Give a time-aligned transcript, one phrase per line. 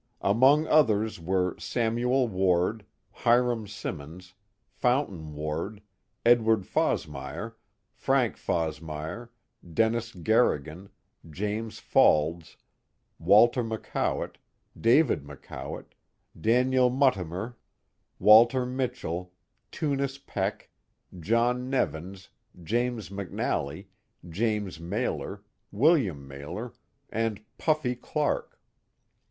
[0.23, 4.33] Among others were Samuel Ward, Hiram Simmons,
[4.71, 5.79] Fountain Ward,
[6.25, 7.53] Edward Fosmire,
[7.93, 9.29] Frank Fosmire,
[9.75, 10.89] Dennis Garrigan,
[11.29, 12.57] James Faulds,
[13.19, 14.37] Walter McCowatt,
[14.75, 15.91] David McCowalt,
[16.33, 17.55] Daniel Mutimer,
[18.17, 18.89] Walter Early Industries 34'
[19.19, 19.33] Mitchell,
[19.69, 20.69] Tunis Peck,
[21.19, 22.29] John Nevins,
[22.63, 23.85] James McNally,
[24.27, 26.27] James Mailor, Wm.
[26.27, 26.73] Mailor,
[27.11, 28.59] and'' Puffy'' Clark.